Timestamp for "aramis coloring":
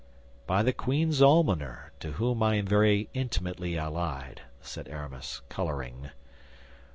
4.87-6.09